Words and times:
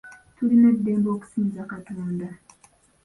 Tulina 0.35 0.67
eddembe 0.73 1.09
okusinza 1.15 1.61
Katonda. 1.71 2.27